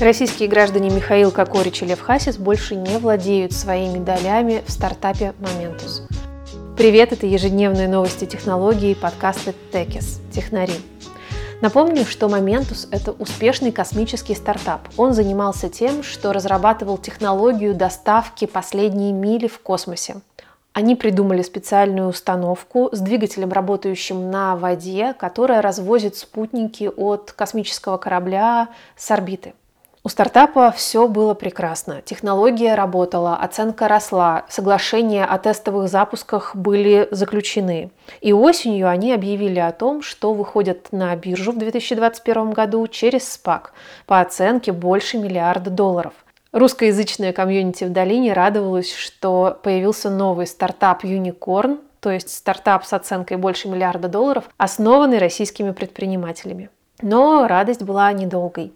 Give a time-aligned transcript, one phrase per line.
[0.00, 6.02] Российские граждане Михаил Кокорич и Лев Хасис больше не владеют своими долями в стартапе Momentus.
[6.76, 10.74] Привет, это ежедневные новости технологий подкаста Текис «Технари».
[11.62, 14.82] Напомню, что Momentus– это успешный космический стартап.
[14.96, 20.20] Он занимался тем, что разрабатывал технологию доставки последней мили в космосе.
[20.74, 28.68] Они придумали специальную установку с двигателем, работающим на воде, которая развозит спутники от космического корабля
[28.96, 29.54] с орбиты.
[30.04, 32.02] У стартапа все было прекрасно.
[32.02, 37.90] Технология работала, оценка росла, соглашения о тестовых запусках были заключены.
[38.20, 43.70] И осенью они объявили о том, что выходят на биржу в 2021 году через SPAC
[44.06, 46.12] по оценке больше миллиарда долларов.
[46.52, 53.36] Русскоязычная комьюнити в долине радовалась, что появился новый стартап Unicorn, то есть стартап с оценкой
[53.36, 56.70] больше миллиарда долларов, основанный российскими предпринимателями.
[57.00, 58.72] Но радость была недолгой.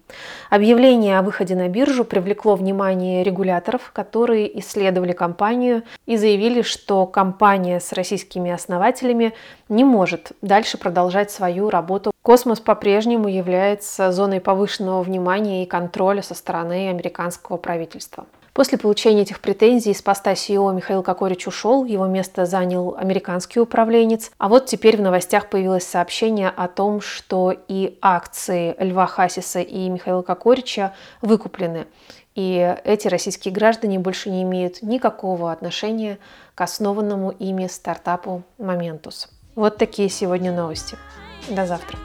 [0.49, 7.81] Объявление о выходе на биржу привлекло внимание регуляторов, которые исследовали компанию и заявили, что компания
[7.81, 9.33] с российскими основателями
[9.67, 12.11] не может дальше продолжать свою работу.
[12.21, 18.25] Космос по-прежнему является зоной повышенного внимания и контроля со стороны американского правительства.
[18.53, 24.31] После получения этих претензий с поста CEO Михаил Кокорич ушел, его место занял американский управленец.
[24.37, 29.89] А вот теперь в новостях появилось сообщение о том, что и акции Льва Хасиса и
[29.89, 31.87] Михаила Кокорича выкуплены.
[32.35, 36.19] И эти российские граждане больше не имеют никакого отношения
[36.53, 39.29] к основанному ими стартапу Momentus.
[39.55, 40.95] Вот такие сегодня новости.
[41.49, 41.97] До завтра.